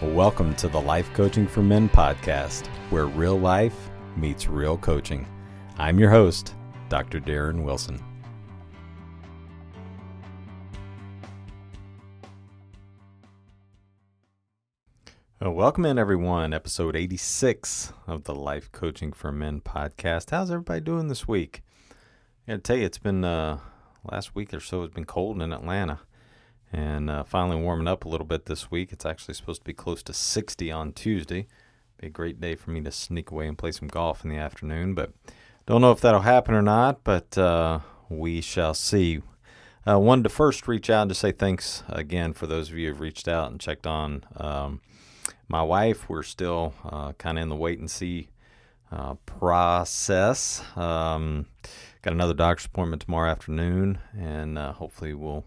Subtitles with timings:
[0.00, 3.74] Welcome to the Life Coaching for Men podcast, where real life
[4.16, 5.26] meets real coaching.
[5.76, 6.54] I'm your host,
[6.88, 7.18] Dr.
[7.18, 8.00] Darren Wilson.
[15.40, 16.52] Welcome in, everyone.
[16.52, 20.30] Episode 86 of the Life Coaching for Men podcast.
[20.30, 21.62] How's everybody doing this week?
[22.46, 23.58] I gotta tell you, it's been uh,
[24.08, 24.84] last week or so.
[24.84, 25.98] It's been cold in Atlanta
[26.72, 28.92] and uh, finally warming up a little bit this week.
[28.92, 31.46] It's actually supposed to be close to 60 on Tuesday.
[31.98, 34.36] Be a great day for me to sneak away and play some golf in the
[34.36, 35.12] afternoon, but
[35.66, 37.02] don't know if that'll happen or not.
[37.04, 39.20] But uh, we shall see.
[39.86, 42.88] Uh, wanted to first reach out and just say thanks again for those of you
[42.88, 44.80] who've reached out and checked on um,
[45.48, 46.08] my wife.
[46.08, 48.28] We're still uh, kind of in the wait and see
[48.92, 50.62] uh, process.
[50.76, 51.46] Um,
[52.02, 55.44] got another doctor's appointment tomorrow afternoon, and uh, hopefully we'll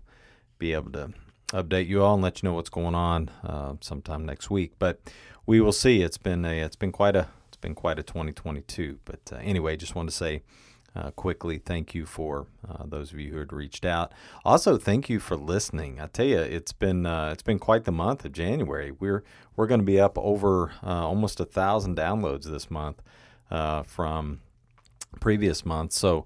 [0.62, 1.10] be able to
[1.54, 4.74] update you all and let you know what's going on uh, sometime next week.
[4.78, 5.02] But
[5.46, 6.04] we will see.
[6.04, 9.00] It's been a it's been quite a it's been quite a 2022.
[9.04, 10.44] But uh, anyway, just wanted to say.
[10.94, 14.12] Uh, quickly, thank you for uh, those of you who had reached out.
[14.44, 16.02] Also, thank you for listening.
[16.02, 18.92] I tell you, it's been uh, it's been quite the month of January.
[18.92, 19.24] We're
[19.56, 23.02] we're going to be up over uh, almost a thousand downloads this month
[23.88, 24.42] from
[25.22, 25.98] previous months.
[25.98, 26.26] So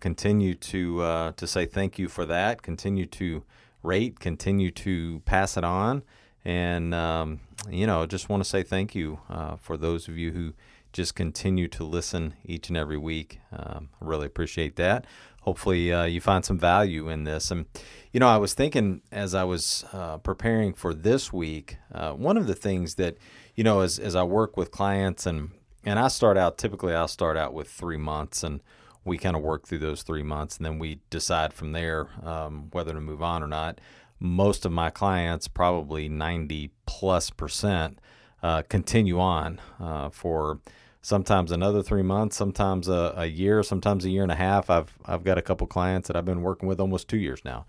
[0.00, 2.62] continue to to say thank you for that.
[2.62, 3.44] Continue to
[3.82, 6.02] rate, continue to pass it on.
[6.44, 10.32] And, um, you know, just want to say thank you uh, for those of you
[10.32, 10.54] who
[10.92, 13.40] just continue to listen each and every week.
[13.52, 15.06] Um, I really appreciate that.
[15.42, 17.50] Hopefully, uh, you find some value in this.
[17.50, 17.66] And,
[18.12, 22.36] you know, I was thinking as I was uh, preparing for this week, uh, one
[22.36, 23.16] of the things that,
[23.54, 25.50] you know, as, as I work with clients and,
[25.84, 28.60] and I start out, typically I'll start out with three months and
[29.04, 32.68] we kind of work through those three months and then we decide from there um,
[32.72, 33.80] whether to move on or not.
[34.20, 37.98] Most of my clients, probably 90 plus percent,
[38.42, 40.60] uh, continue on uh, for
[41.02, 44.70] sometimes another three months, sometimes a, a, year, sometimes a year and a half.
[44.70, 47.66] I've I've got a couple clients that I've been working with almost two years now,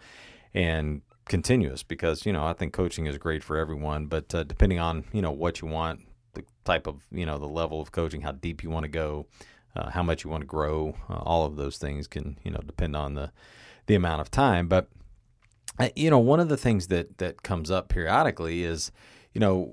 [0.54, 4.80] and continuous because you know I think coaching is great for everyone, but uh, depending
[4.80, 6.02] on you know what you want,
[6.34, 9.26] the type of you know the level of coaching, how deep you want to go,
[9.76, 10.96] uh, how much you want to grow.
[11.10, 13.32] Uh, all of those things can you know depend on the
[13.88, 14.68] the amount of time.
[14.68, 14.90] But
[15.80, 18.92] uh, you know, one of the things that that comes up periodically is
[19.34, 19.72] you know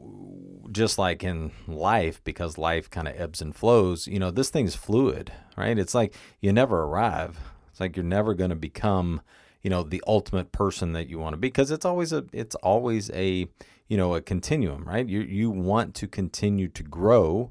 [0.72, 4.74] just like in life because life kind of ebbs and flows you know this thing's
[4.74, 7.38] fluid right it's like you never arrive
[7.70, 9.20] it's like you're never going to become
[9.62, 12.54] you know the ultimate person that you want to be because it's always a it's
[12.56, 13.46] always a
[13.88, 17.50] you know a continuum right you you want to continue to grow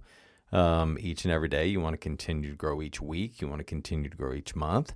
[0.51, 1.67] um, each and every day.
[1.67, 3.41] You want to continue to grow each week.
[3.41, 4.93] You want to continue to grow each month.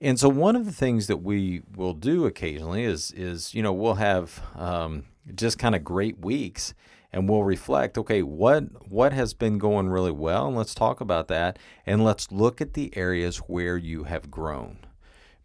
[0.00, 3.72] And so one of the things that we will do occasionally is is you know
[3.72, 5.04] we'll have um,
[5.34, 6.74] just kind of great weeks
[7.12, 11.28] and we'll reflect okay what what has been going really well and let's talk about
[11.28, 14.78] that and let's look at the areas where you have grown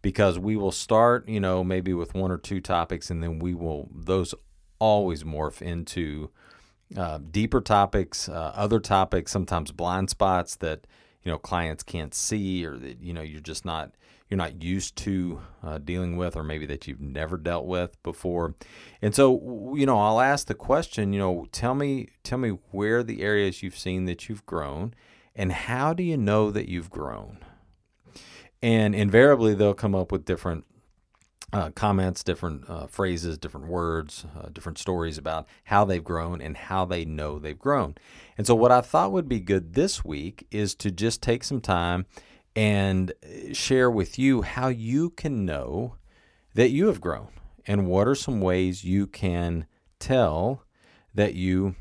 [0.02, 3.54] because we will start you know maybe with one or two topics and then we
[3.54, 4.34] will those
[4.78, 6.30] always morph into
[6.96, 10.86] uh, deeper topics, uh, other topics, sometimes blind spots that
[11.22, 13.92] you know clients can't see, or that you know you're just not
[14.28, 18.54] you're not used to uh, dealing with, or maybe that you've never dealt with before.
[19.00, 23.02] And so, you know, I'll ask the question, you know, tell me, tell me where
[23.02, 24.94] the areas you've seen that you've grown,
[25.34, 27.38] and how do you know that you've grown?
[28.60, 30.64] And invariably, they'll come up with different
[31.52, 36.56] uh, comments, different uh, phrases, different words, uh, different stories about how they've grown and
[36.56, 37.94] how they know they've grown.
[38.36, 41.60] And so, what I thought would be good this week is to just take some
[41.60, 42.06] time
[42.54, 43.12] and
[43.52, 45.96] share with you how you can know
[46.54, 47.28] that you have grown
[47.66, 49.66] and what are some ways you can
[49.98, 50.64] tell
[51.14, 51.76] that you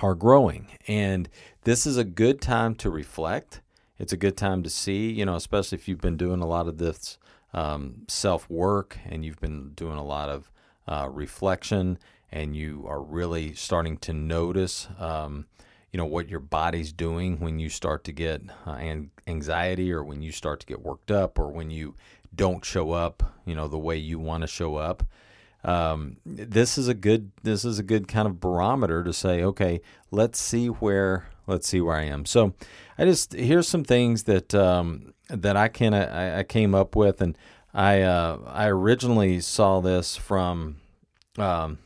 [0.00, 0.68] are growing.
[0.88, 1.28] And
[1.62, 3.60] this is a good time to reflect.
[3.98, 6.66] It's a good time to see, you know, especially if you've been doing a lot
[6.66, 7.18] of this
[7.54, 10.50] um, self work and you've been doing a lot of
[10.86, 11.98] uh, reflection
[12.30, 15.46] and you are really starting to notice um,
[15.92, 18.76] you know what your body's doing when you start to get uh,
[19.26, 21.94] anxiety or when you start to get worked up or when you
[22.34, 25.04] don't show up you know the way you want to show up.
[25.62, 29.80] Um, this is a good this is a good kind of barometer to say okay
[30.10, 32.26] let's see where let's see where I am.
[32.26, 32.54] So
[32.98, 37.20] I just here's some things that um, that I can I, I, came up with
[37.20, 37.36] and
[37.72, 40.76] I uh, I originally saw this from
[41.38, 41.78] um,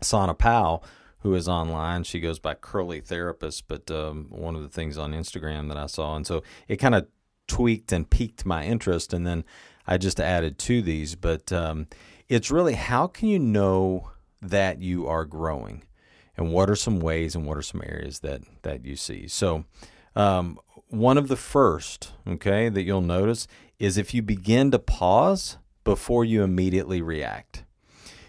[0.00, 0.84] Sana Powell
[1.24, 2.04] who is online.
[2.04, 5.86] She goes by Curly Therapist, but um, one of the things on Instagram that I
[5.86, 7.08] saw, and so it kind of
[7.48, 9.44] tweaked and piqued my interest, and then
[9.86, 11.14] I just added to these.
[11.14, 11.88] But um,
[12.28, 14.10] it's really how can you know
[14.42, 15.84] that you are growing,
[16.36, 19.26] and what are some ways and what are some areas that that you see.
[19.26, 19.64] So.
[20.16, 20.60] Um,
[20.94, 23.46] one of the first, okay, that you'll notice
[23.78, 27.64] is if you begin to pause before you immediately react.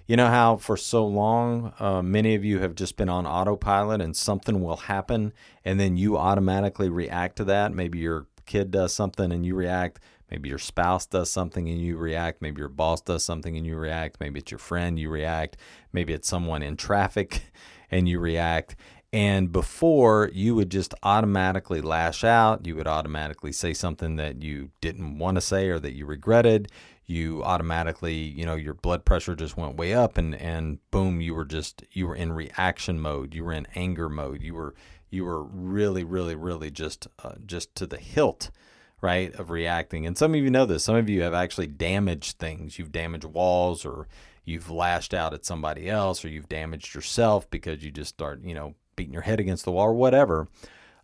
[0.07, 4.01] You know how for so long, uh, many of you have just been on autopilot
[4.01, 5.33] and something will happen
[5.63, 7.73] and then you automatically react to that.
[7.73, 9.99] Maybe your kid does something and you react.
[10.29, 12.41] Maybe your spouse does something and you react.
[12.41, 14.19] Maybe your boss does something and you react.
[14.19, 15.57] Maybe it's your friend, you react.
[15.91, 17.41] Maybe it's someone in traffic
[17.91, 18.75] and you react.
[19.15, 22.65] And before, you would just automatically lash out.
[22.65, 26.69] You would automatically say something that you didn't want to say or that you regretted.
[27.05, 31.33] You automatically, you know, your blood pressure just went way up and and boom, you
[31.33, 34.75] were just you were in reaction mode, you were in anger mode, you were
[35.09, 38.51] you were really really really just uh, just to the hilt
[38.99, 40.05] right of reacting.
[40.05, 40.83] And some of you know this.
[40.83, 42.77] Some of you have actually damaged things.
[42.77, 44.09] You've damaged walls or
[44.43, 48.53] you've lashed out at somebody else or you've damaged yourself because you just start you
[48.53, 50.47] know beating your head against the wall or whatever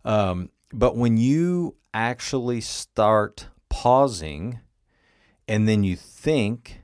[0.04, 4.60] um, but when you actually start pausing
[5.46, 6.82] and then you think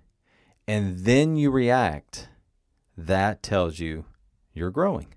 [0.66, 2.28] and then you react,
[2.96, 4.04] that tells you
[4.52, 5.14] you're growing.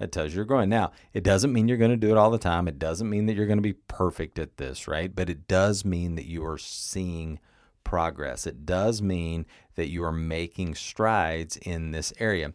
[0.00, 0.68] That tells you you're growing.
[0.68, 2.68] Now, it doesn't mean you're going to do it all the time.
[2.68, 5.14] It doesn't mean that you're going to be perfect at this, right?
[5.14, 7.38] But it does mean that you are seeing
[7.84, 8.46] progress.
[8.46, 12.52] It does mean that you are making strides in this area.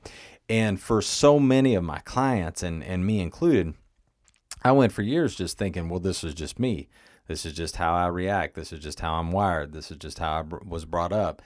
[0.49, 3.73] And for so many of my clients, and, and me included,
[4.63, 6.89] I went for years just thinking, well, this is just me.
[7.27, 8.55] This is just how I react.
[8.55, 9.71] This is just how I'm wired.
[9.71, 11.41] This is just how I b- was brought up.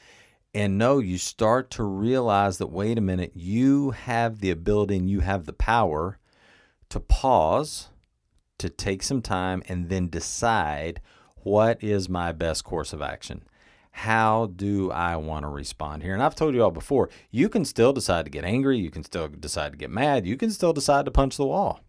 [0.53, 5.09] And no, you start to realize that, wait a minute, you have the ability and
[5.09, 6.17] you have the power
[6.89, 7.89] to pause,
[8.57, 11.01] to take some time, and then decide
[11.35, 13.43] what is my best course of action.
[13.97, 16.13] How do I want to respond here?
[16.13, 18.77] And I've told you all before, you can still decide to get angry.
[18.77, 20.27] You can still decide to get mad.
[20.27, 21.81] You can still decide to punch the wall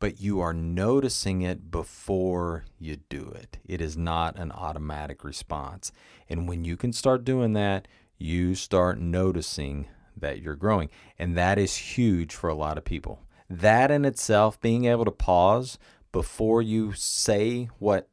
[0.00, 3.58] but you are noticing it before you do it.
[3.64, 5.90] It is not an automatic response.
[6.28, 10.88] And when you can start doing that, you start noticing that you're growing.
[11.18, 13.20] And that is huge for a lot of people.
[13.50, 15.78] That in itself, being able to pause
[16.12, 18.08] before you say what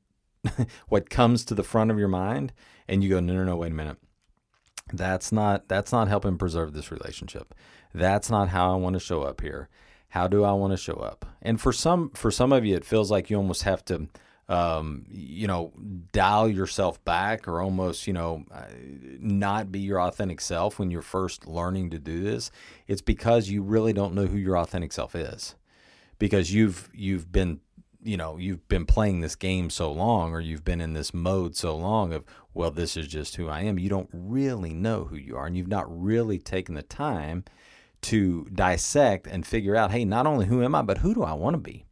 [0.88, 2.54] what comes to the front of your mind
[2.88, 3.98] and you go, no, no, no, wait a minute.
[4.94, 7.56] That's not that's not helping preserve this relationship.
[7.94, 9.70] That's not how I want to show up here
[10.16, 11.25] how do I want to show up?
[11.42, 14.08] And for some for some of you, it feels like you almost have to,
[14.48, 15.74] um, you know,
[16.14, 18.64] dial yourself back or almost, you know, uh,
[19.20, 22.50] not be your authentic self when you're first learning to do this.
[22.88, 25.56] It's because you really don't know who your authentic self is,
[26.18, 27.60] because you've you've been
[28.06, 31.56] you know you've been playing this game so long or you've been in this mode
[31.56, 35.16] so long of well this is just who i am you don't really know who
[35.16, 37.44] you are and you've not really taken the time
[38.06, 41.34] to dissect and figure out hey, not only who am I, but who do I
[41.34, 41.86] want to be?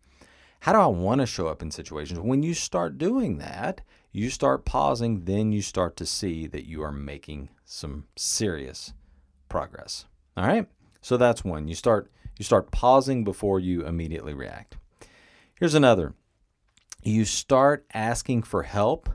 [0.60, 2.20] How do I want to show up in situations?
[2.20, 6.84] When you start doing that, you start pausing, then you start to see that you
[6.84, 8.94] are making some serious
[9.50, 10.06] progress.
[10.38, 10.68] All right?
[11.02, 11.68] So that's one.
[11.68, 14.78] You start you start pausing before you immediately react.
[15.64, 16.14] Here's another.
[17.04, 19.10] You start asking for help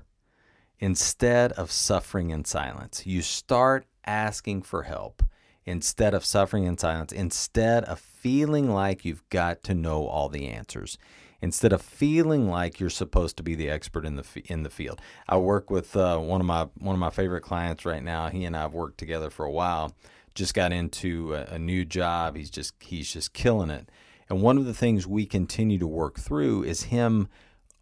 [0.79, 3.05] instead of suffering in silence.
[3.05, 5.23] You start asking for help
[5.67, 10.47] instead of suffering in silence, instead of feeling like you've got to know all the
[10.49, 10.97] answers,
[11.43, 15.03] instead of feeling like you're supposed to be the expert in the in the field.
[15.29, 18.31] I work with uh, one of my one of my favorite clients right now.
[18.31, 19.95] He and I have worked together for a while.
[20.35, 22.37] Just got into a, a new job.
[22.37, 23.91] He's just he's just killing it.
[24.29, 27.29] And one of the things we continue to work through is him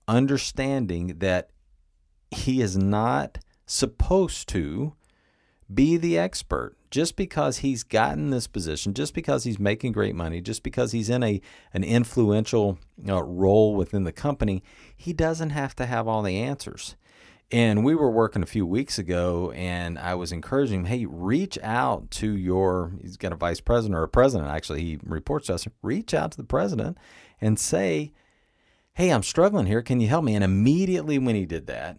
[0.06, 1.50] understanding that
[2.30, 4.94] he is not supposed to
[5.72, 6.76] be the expert.
[6.90, 11.10] Just because he's gotten this position just because he's making great money just because he's
[11.10, 11.42] in a
[11.74, 14.62] an influential uh, role within the company
[14.96, 16.96] he doesn't have to have all the answers
[17.52, 21.58] and we were working a few weeks ago and i was encouraging him hey reach
[21.62, 25.54] out to your he's got a vice president or a president actually he reports to
[25.54, 26.98] us reach out to the president
[27.40, 28.12] and say
[28.94, 31.98] hey i'm struggling here can you help me and immediately when he did that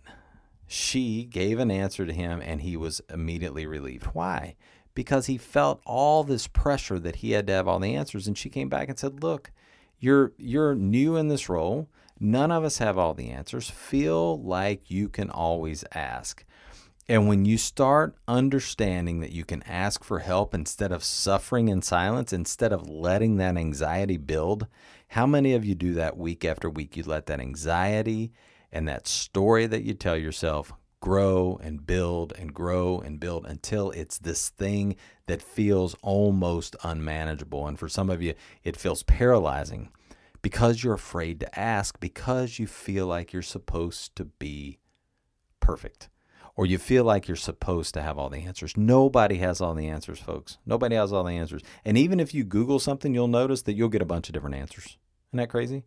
[0.68, 4.08] she gave an answer to him and he was immediately relieved.
[4.08, 4.56] Why?
[4.94, 8.38] Because he felt all this pressure that he had to have all the answers and
[8.38, 9.52] she came back and said, "Look,
[10.00, 11.88] you're you're new in this role.
[12.20, 13.70] None of us have all the answers.
[13.70, 16.46] Feel like you can always ask."
[17.10, 21.82] And when you start understanding that you can ask for help instead of suffering in
[21.82, 24.68] silence, instead of letting that anxiety build,
[25.10, 26.98] how many of you do that week after week?
[26.98, 28.34] You let that anxiety
[28.74, 33.92] and that story that you tell yourself grow and build and grow and build until
[33.92, 34.98] it's this thing
[35.28, 37.68] that feels almost unmanageable.
[37.68, 38.34] And for some of you,
[38.64, 39.90] it feels paralyzing
[40.42, 44.80] because you're afraid to ask, because you feel like you're supposed to be
[45.60, 46.10] perfect
[46.56, 48.76] or you feel like you're supposed to have all the answers.
[48.76, 50.58] Nobody has all the answers, folks.
[50.66, 51.62] Nobody has all the answers.
[51.86, 54.56] And even if you Google something, you'll notice that you'll get a bunch of different
[54.56, 54.98] answers.
[55.30, 55.84] Isn't that crazy?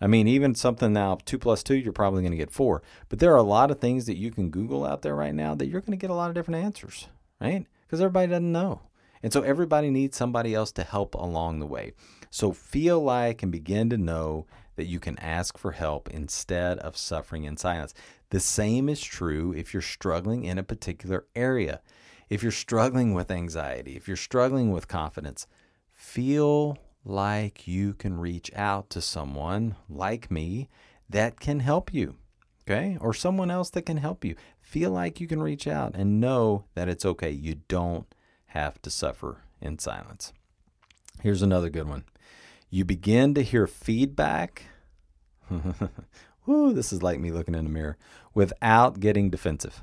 [0.00, 2.82] I mean, even something now, two plus two, you're probably going to get four.
[3.08, 5.54] But there are a lot of things that you can Google out there right now
[5.54, 7.08] that you're going to get a lot of different answers,
[7.40, 7.66] right?
[7.86, 8.82] Because everybody doesn't know.
[9.24, 11.92] And so everybody needs somebody else to help along the way.
[12.28, 14.44] So feel like and begin to know
[14.76, 17.94] that you can ask for help instead of suffering in silence.
[18.28, 21.80] The same is true if you're struggling in a particular area.
[22.28, 25.46] If you're struggling with anxiety, if you're struggling with confidence,
[25.90, 30.68] feel like you can reach out to someone like me
[31.08, 32.16] that can help you,
[32.68, 32.98] okay?
[33.00, 34.36] Or someone else that can help you.
[34.60, 37.30] Feel like you can reach out and know that it's okay.
[37.30, 38.06] You don't
[38.54, 40.32] have to suffer in silence.
[41.22, 42.04] Here's another good one.
[42.70, 44.64] You begin to hear feedback.
[46.46, 47.96] Woo, this is like me looking in the mirror
[48.34, 49.82] without getting defensive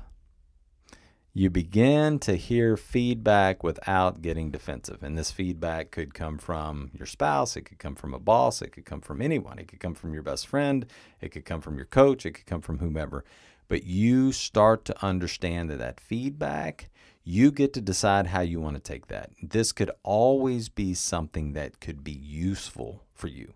[1.34, 5.02] you begin to hear feedback without getting defensive.
[5.02, 8.72] And this feedback could come from your spouse, it could come from a boss, it
[8.72, 10.84] could come from anyone, it could come from your best friend,
[11.20, 13.24] it could come from your coach, it could come from whomever.
[13.68, 16.90] But you start to understand that that feedback,
[17.24, 19.30] you get to decide how you want to take that.
[19.42, 23.54] This could always be something that could be useful for you.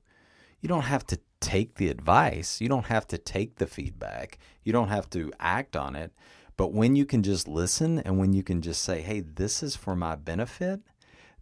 [0.60, 4.72] You don't have to take the advice, you don't have to take the feedback, you
[4.72, 6.12] don't have to act on it
[6.56, 9.76] but when you can just listen and when you can just say, hey, this is
[9.76, 10.80] for my benefit,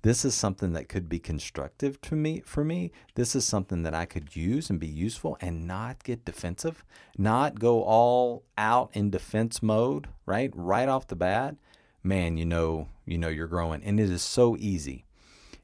[0.03, 2.91] this is something that could be constructive to me for me.
[3.15, 6.85] This is something that I could use and be useful and not get defensive,
[7.17, 10.51] not go all out in defense mode, right?
[10.55, 11.57] Right off the bat.
[12.05, 13.83] Man, you know, you know you're growing.
[13.83, 15.07] And it is so easy.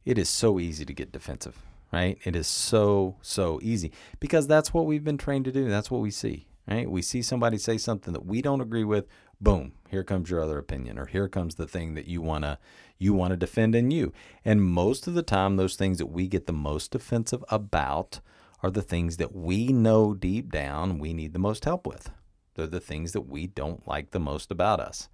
[0.04, 1.58] It is so easy to get defensive,
[1.92, 2.18] right?
[2.24, 5.68] It is so, so easy because that's what we've been trained to do.
[5.68, 6.90] That's what we see, right?
[6.90, 9.06] We see somebody say something that we don't agree with
[9.40, 12.58] boom here comes your other opinion or here comes the thing that you want to
[12.98, 14.12] you want to defend in you
[14.44, 18.20] and most of the time those things that we get the most defensive about
[18.62, 22.10] are the things that we know deep down we need the most help with
[22.54, 25.08] they're the things that we don't like the most about us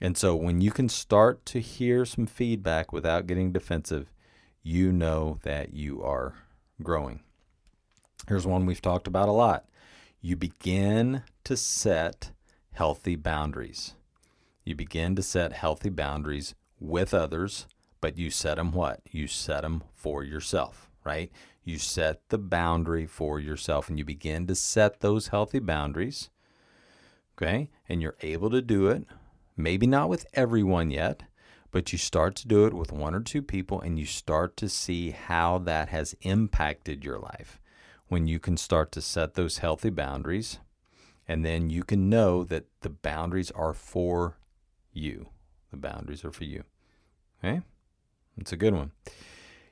[0.00, 4.10] and so when you can start to hear some feedback without getting defensive
[4.62, 6.34] you know that you are
[6.82, 7.20] growing
[8.28, 9.66] here's one we've talked about a lot
[10.24, 12.30] you begin to set
[12.72, 13.94] healthy boundaries.
[14.64, 17.66] You begin to set healthy boundaries with others,
[18.00, 19.00] but you set them what?
[19.10, 21.30] You set them for yourself, right?
[21.62, 26.30] You set the boundary for yourself and you begin to set those healthy boundaries.
[27.36, 27.68] Okay?
[27.86, 29.04] And you're able to do it,
[29.56, 31.24] maybe not with everyone yet,
[31.70, 34.68] but you start to do it with one or two people and you start to
[34.68, 37.60] see how that has impacted your life.
[38.08, 40.58] When you can start to set those healthy boundaries,
[41.26, 44.36] and then you can know that the boundaries are for
[44.92, 45.28] you.
[45.70, 46.64] The boundaries are for you.
[47.42, 47.62] Okay?
[48.36, 48.92] That's a good one.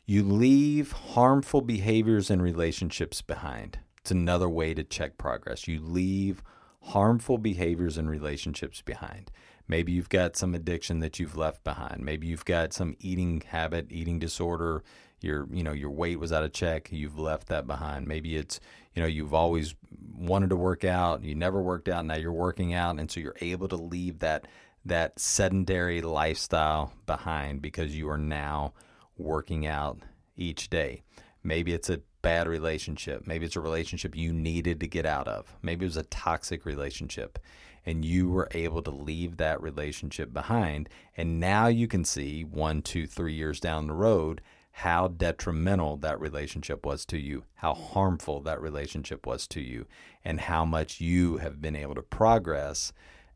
[0.06, 3.78] You leave harmful behaviors and relationships behind.
[3.98, 5.68] It's another way to check progress.
[5.68, 6.42] You leave
[6.80, 9.30] harmful behaviors and relationships behind.
[9.68, 12.04] Maybe you've got some addiction that you've left behind.
[12.04, 14.82] Maybe you've got some eating habit, eating disorder.
[15.20, 16.90] Your, you know, your weight was out of check.
[16.90, 18.08] You've left that behind.
[18.08, 18.60] Maybe it's,
[18.94, 19.74] you know, you've always
[20.14, 21.22] wanted to work out.
[21.22, 22.04] You never worked out.
[22.04, 24.46] Now you're working out, and so you're able to leave that
[24.84, 28.72] that sedentary lifestyle behind because you are now
[29.16, 30.00] working out
[30.36, 31.02] each day.
[31.44, 33.26] Maybe it's a bad relationship.
[33.26, 35.54] Maybe it's a relationship you needed to get out of.
[35.62, 37.38] Maybe it was a toxic relationship
[37.84, 40.88] and you were able to leave that relationship behind.
[41.16, 44.40] And now you can see one, two, three years down the road
[44.76, 49.86] how detrimental that relationship was to you, how harmful that relationship was to you,
[50.24, 52.92] and how much you have been able to progress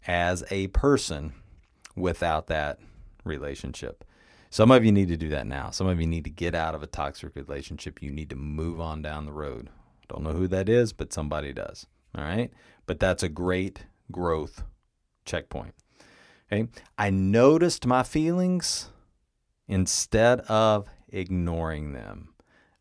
[0.07, 1.35] as a person
[1.95, 2.78] without that
[3.25, 4.02] relationship.
[4.56, 5.68] Some of you need to do that now.
[5.68, 8.00] Some of you need to get out of a toxic relationship.
[8.00, 9.68] You need to move on down the road.
[10.08, 11.86] Don't know who that is, but somebody does.
[12.16, 12.50] All right.
[12.86, 14.62] But that's a great growth
[15.26, 15.75] checkpoint.
[16.50, 16.68] Okay.
[16.96, 18.88] I noticed my feelings
[19.68, 22.30] instead of ignoring them.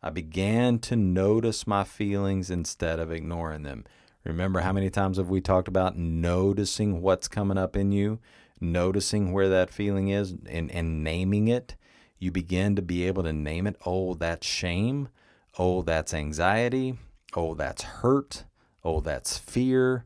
[0.01, 3.83] I began to notice my feelings instead of ignoring them.
[4.23, 8.21] Remember how many times have we talked about noticing what's coming up in you?
[8.59, 11.75] Noticing where that feeling is and, and naming it,
[12.17, 13.75] you begin to be able to name it.
[13.85, 15.09] Oh, that's shame.
[15.57, 16.97] Oh, that's anxiety.
[17.35, 18.45] Oh, that's hurt.
[18.83, 20.05] Oh, that's fear.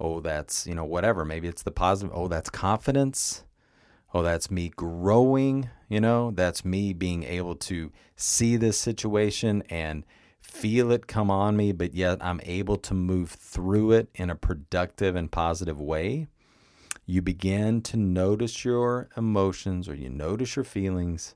[0.00, 1.24] Oh, that's, you know, whatever.
[1.24, 2.14] Maybe it's the positive.
[2.14, 3.44] Oh, that's confidence.
[4.12, 5.68] Oh, that's me growing.
[5.88, 10.04] You know, that's me being able to see this situation and
[10.40, 14.36] feel it come on me, but yet I'm able to move through it in a
[14.36, 16.28] productive and positive way
[17.06, 21.34] you begin to notice your emotions or you notice your feelings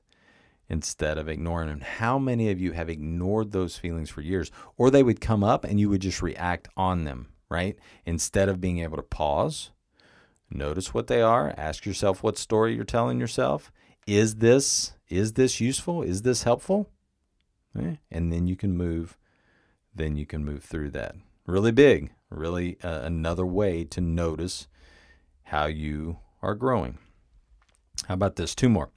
[0.67, 1.81] instead of ignoring them.
[1.81, 4.51] How many of you have ignored those feelings for years?
[4.77, 7.77] Or they would come up and you would just react on them, right?
[8.05, 9.71] Instead of being able to pause,
[10.49, 13.71] notice what they are, ask yourself what story you're telling yourself.
[14.07, 16.03] Is this is this useful?
[16.03, 16.89] Is this helpful?
[17.75, 17.99] Okay.
[18.11, 19.17] And then you can move
[19.93, 21.15] then you can move through that.
[21.45, 24.67] Really big, really uh, another way to notice
[25.49, 26.97] how you are growing.
[28.07, 28.55] How about this?
[28.55, 28.89] Two more.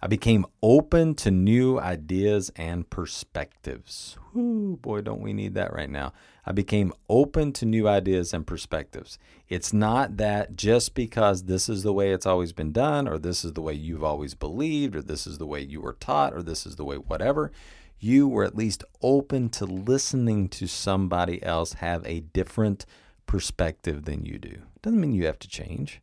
[0.00, 4.18] I became open to new ideas and perspectives.
[4.34, 6.12] Whoo, boy, don't we need that right now.
[6.44, 9.18] I became open to new ideas and perspectives.
[9.48, 13.42] It's not that just because this is the way it's always been done, or this
[13.42, 16.42] is the way you've always believed, or this is the way you were taught, or
[16.42, 17.50] this is the way whatever,
[17.98, 22.84] you were at least open to listening to somebody else have a different
[23.24, 24.58] perspective than you do.
[24.84, 26.02] Doesn't mean you have to change,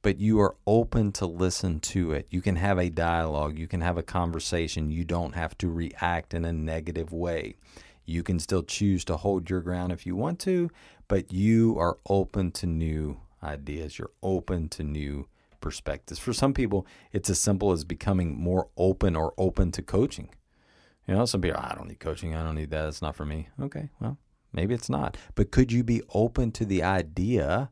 [0.00, 2.28] but you are open to listen to it.
[2.30, 4.92] You can have a dialogue, you can have a conversation.
[4.92, 7.56] You don't have to react in a negative way.
[8.04, 10.70] You can still choose to hold your ground if you want to,
[11.08, 13.98] but you are open to new ideas.
[13.98, 15.26] You're open to new
[15.60, 16.20] perspectives.
[16.20, 20.28] For some people, it's as simple as becoming more open or open to coaching.
[21.08, 22.36] You know, some people, I don't need coaching.
[22.36, 22.86] I don't need that.
[22.86, 23.48] It's not for me.
[23.60, 24.16] Okay, well,
[24.52, 25.16] Maybe it's not.
[25.34, 27.70] But could you be open to the idea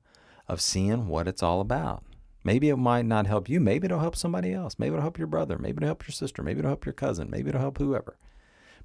[0.51, 2.03] of seeing what it's all about?
[2.43, 3.61] Maybe it might not help you.
[3.61, 4.79] Maybe it'll help somebody else.
[4.79, 5.59] Maybe it'll help your brother.
[5.59, 6.43] Maybe it'll help your sister.
[6.43, 7.31] Maybe it'll help your cousin.
[7.31, 8.17] Maybe it'll help whoever.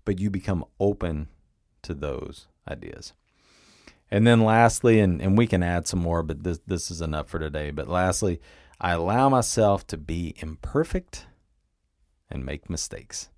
[0.04, 1.30] But you become open
[1.82, 3.14] to those ideas.
[4.12, 7.28] And then lastly, and, and we can add some more, but this, this is enough
[7.28, 7.72] for today.
[7.72, 8.40] But lastly,
[8.80, 11.26] I allow myself to be imperfect
[12.30, 13.30] and make mistakes.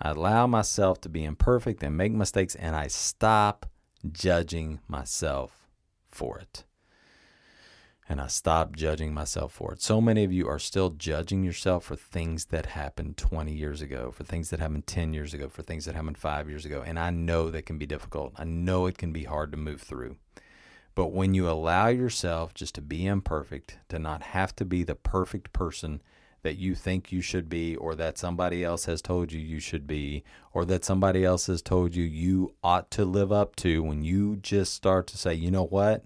[0.00, 3.66] I allow myself to be imperfect and make mistakes, and I stop
[4.10, 5.68] judging myself
[6.08, 6.64] for it.
[8.08, 9.82] And I stopped judging myself for it.
[9.82, 14.12] So many of you are still judging yourself for things that happened 20 years ago,
[14.12, 16.84] for things that happened 10 years ago, for things that happened five years ago.
[16.86, 18.32] And I know that can be difficult.
[18.36, 20.16] I know it can be hard to move through.
[20.94, 24.94] But when you allow yourself just to be imperfect, to not have to be the
[24.94, 26.00] perfect person
[26.42, 29.84] that you think you should be, or that somebody else has told you you should
[29.86, 34.04] be, or that somebody else has told you you ought to live up to, when
[34.04, 36.04] you just start to say, you know what?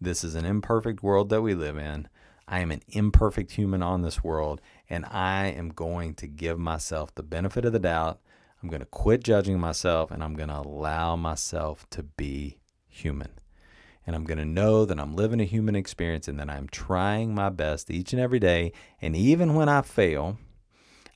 [0.00, 2.08] This is an imperfect world that we live in.
[2.48, 7.14] I am an imperfect human on this world, and I am going to give myself
[7.14, 8.20] the benefit of the doubt.
[8.62, 12.58] I'm going to quit judging myself, and I'm going to allow myself to be
[12.88, 13.30] human
[14.06, 17.34] and I'm going to know that I'm living a human experience and that I'm trying
[17.34, 18.72] my best each and every day.
[19.00, 20.38] And even when I fail,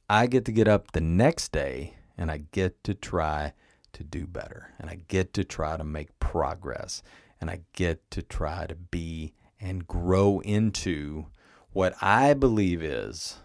[0.09, 3.55] I get to get up the next day and I get to try
[3.95, 7.03] to do better and I get to try to make progress
[7.41, 11.27] and I get to try to be and grow into
[11.73, 13.39] what I believe is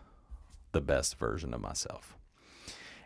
[0.71, 2.15] the best version of myself.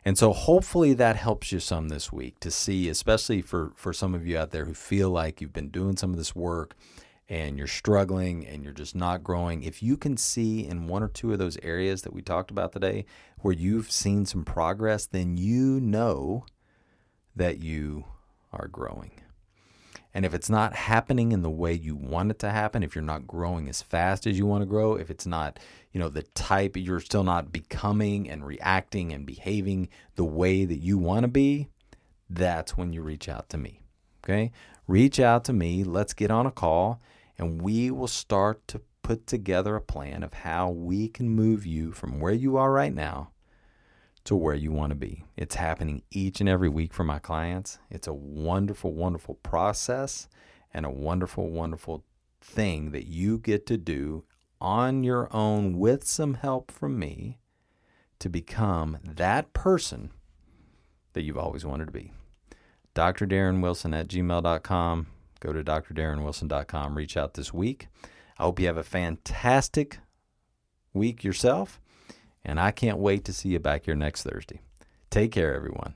[0.06, 4.14] And so hopefully that helps you some this week to see, especially for, for some
[4.14, 6.76] of you out there who feel like you've been doing some of this work
[7.30, 11.08] and you're struggling and you're just not growing, if you can see in one or
[11.08, 13.06] two of those areas that we talked about today
[13.40, 16.46] where you've seen some progress, then you know
[17.34, 18.04] that you
[18.52, 19.12] are growing.
[20.14, 23.04] And if it's not happening in the way you want it to happen, if you're
[23.04, 25.60] not growing as fast as you want to grow, if it's not,
[25.92, 30.80] you know, the type you're still not becoming and reacting and behaving the way that
[30.80, 31.68] you want to be,
[32.30, 33.82] that's when you reach out to me.
[34.24, 34.52] Okay?
[34.88, 37.02] Reach out to me, let's get on a call,
[37.38, 41.92] and we will start to put together a plan of how we can move you
[41.92, 43.33] from where you are right now
[44.26, 45.24] to where you want to be.
[45.36, 47.80] It's happening each and every week for my clients.
[47.90, 50.28] It's a wonderful, wonderful process
[50.74, 52.04] and a wonderful, wonderful
[52.42, 54.24] thing that you get to do
[54.60, 57.40] on your own with some help from me
[58.20, 60.12] to become that person
[61.12, 62.14] that you've always wanted to be.
[62.94, 63.28] Dr.
[63.28, 65.08] Darren Wilson at gmail.com.
[65.40, 66.98] Go to drdarrenwilson.com.
[66.98, 67.88] Reach out this week.
[68.38, 70.00] I hope you have a fantastic
[70.94, 71.82] week yourself
[72.46, 74.62] and I can't wait to see you back here next Thursday.
[75.10, 75.94] Take care, everyone.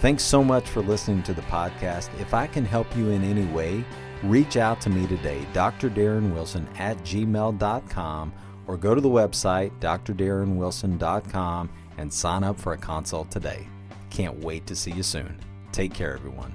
[0.00, 2.10] Thanks so much for listening to the podcast.
[2.20, 3.82] If I can help you in any way,
[4.22, 5.88] reach out to me today, Dr.
[5.88, 8.32] Darren Wilson at gmail.com,
[8.66, 13.66] or go to the website, drdarrenwilson.com, and sign up for a consult today.
[14.10, 15.38] Can't wait to see you soon.
[15.72, 16.54] Take care, everyone.